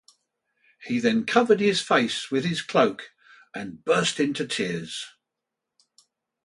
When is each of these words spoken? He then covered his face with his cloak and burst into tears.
He 0.81 0.97
then 0.97 1.27
covered 1.27 1.59
his 1.59 1.79
face 1.79 2.31
with 2.31 2.43
his 2.43 2.63
cloak 2.63 3.11
and 3.53 3.85
burst 3.85 4.19
into 4.19 4.47
tears. 4.47 5.05